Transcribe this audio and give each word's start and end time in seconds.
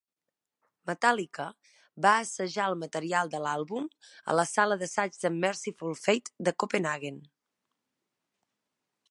Metallica 0.89 1.43
va 2.05 2.13
assajar 2.21 2.65
el 2.71 2.77
material 2.85 3.29
de 3.35 3.43
l'àlbum 3.43 3.85
a 4.35 4.39
la 4.41 4.47
sala 4.53 4.79
d'assaig 4.81 5.21
de 5.27 5.33
Mercyful 5.45 5.95
Fate 6.07 6.35
de 6.49 6.57
Copenhaguen. 6.65 7.23